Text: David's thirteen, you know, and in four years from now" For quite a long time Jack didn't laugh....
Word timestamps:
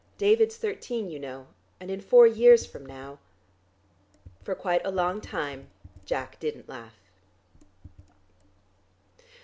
David's 0.17 0.57
thirteen, 0.57 1.11
you 1.11 1.19
know, 1.19 1.45
and 1.79 1.91
in 1.91 2.01
four 2.01 2.25
years 2.25 2.65
from 2.65 2.83
now" 2.87 3.19
For 4.43 4.55
quite 4.55 4.83
a 4.83 4.89
long 4.89 5.21
time 5.21 5.69
Jack 6.05 6.39
didn't 6.39 6.67
laugh.... 6.67 6.99